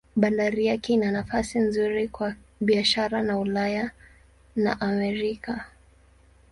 [0.15, 3.91] Bandari yake ina nafasi nzuri kwa biashara na Ulaya
[4.55, 5.67] na Amerika.